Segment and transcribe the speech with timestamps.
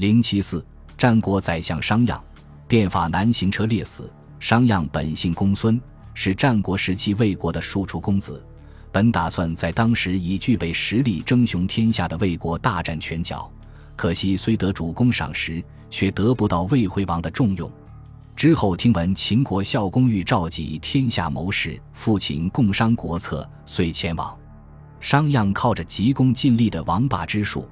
[0.00, 0.64] 零七四，
[0.96, 2.18] 战国宰相商鞅，
[2.66, 4.10] 变法难行车裂死。
[4.38, 5.78] 商鞅本姓公孙，
[6.14, 8.42] 是战国时期魏国的庶出公子，
[8.90, 13.52] 本打算在当时已具备实力争雄天下的魏国大展拳脚。
[13.94, 17.70] 可惜虽得主公赏识，却得不到魏惠王的重用。
[18.34, 24.34] 之后听闻秦国孝公欲召集天下谋士父秦共商国策，遂前往。
[24.98, 27.68] 商鞅靠着急功近利的王霸之术。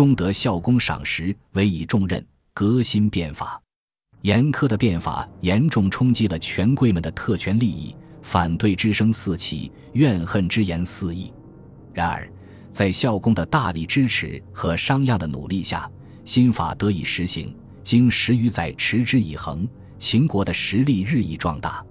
[0.00, 3.60] 终得孝公赏识，委以重任，革新变法。
[4.22, 11.30] 严苛的变法严重冲击了权贵们的特权利益，反对之声四起，怨恨之言四溢。
[11.92, 12.26] 然而，
[12.70, 15.86] 在孝公的大力支持和商鞅的努力下，
[16.24, 17.54] 新法得以实行。
[17.82, 21.84] 经十余载持之以恒，秦国的实力日益壮大。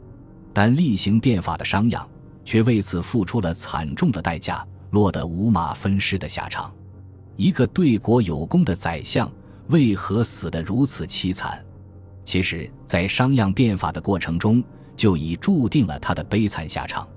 [0.51, 2.03] 但厉行变法的商鞅，
[2.43, 6.73] 却为此付出了惨重的代价，落得五马分尸的下场。
[7.39, 9.31] 一个对国有功的宰相，
[9.69, 11.57] 为何死得如此凄惨？
[12.25, 14.61] 其实，在商鞅变法的过程中，
[14.93, 17.07] 就已注定了他的悲惨下场。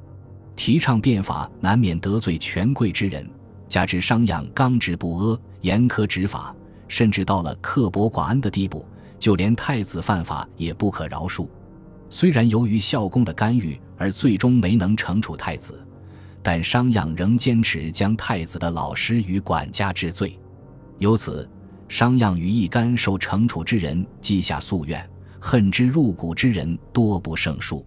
[0.55, 3.29] 提倡变法难免得罪权贵之人，
[3.67, 6.55] 加之商鞅刚直不阿、严苛执法，
[6.87, 8.87] 甚至到了刻薄寡恩的地步，
[9.19, 11.49] 就连太子犯法也不可饶恕。
[12.09, 15.85] 虽然由于孝公的干预而最终没能惩处太子。
[16.43, 20.39] 但商鞅仍坚持将太子的老师与管家治罪，
[20.99, 21.49] 由此，
[21.89, 25.09] 商鞅与一干受惩处之人记下夙愿，
[25.41, 27.87] 恨之入骨之人多不胜数。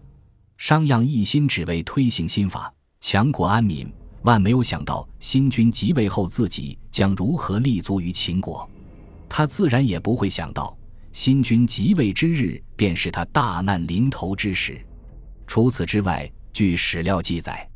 [0.58, 8.68] 商鞅一心只为推行新法，强国安民，万没有想到新君即位后，自己将如何立足于秦国。
[9.28, 10.78] 他自然也不会想到，
[11.12, 14.80] 新君即位之日便是他大难临头之时。
[15.46, 17.70] 除此之外，据史料记载。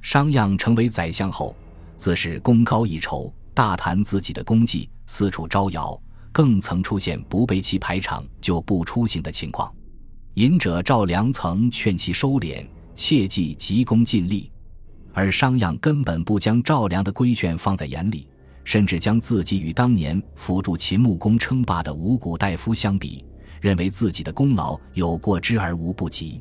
[0.00, 1.54] 商鞅成为宰相后，
[1.96, 6.00] 自是功高一筹，大谈自己的功绩，四处招摇，
[6.32, 9.72] 更曾出现不被其排场就不出行的情况。
[10.34, 14.50] 隐者赵良曾劝其收敛，切忌急功近利，
[15.12, 18.28] 而商鞅根本不将赵良的规劝放在眼里，
[18.62, 23.24] 甚至将自己与当年辅助秦穆公称霸的五谷大夫相比，
[23.60, 26.40] 认为自己的功劳有过之而无不及。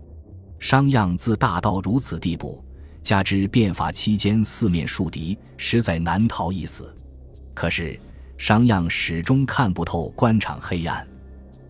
[0.59, 2.63] 商鞅自大到如此地步。
[3.03, 6.95] 加之变法期间四面树敌，实在难逃一死。
[7.53, 7.99] 可是
[8.37, 11.07] 商鞅始终看不透官场黑暗。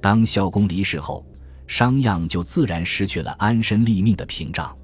[0.01, 1.25] 当孝公离世后，
[1.67, 4.75] 商鞅就自然失去了安身立命的屏障。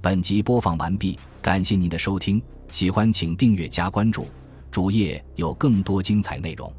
[0.00, 2.40] 本集播放完毕，感谢您的收听，
[2.70, 4.26] 喜欢请订阅加关注，
[4.70, 6.72] 主页有更多精彩内容。